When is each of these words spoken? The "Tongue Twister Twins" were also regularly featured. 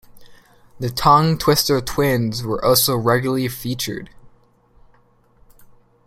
The 0.79 0.89
"Tongue 0.89 1.37
Twister 1.37 1.79
Twins" 1.79 2.41
were 2.41 2.65
also 2.65 2.97
regularly 2.97 3.47
featured. 3.47 4.09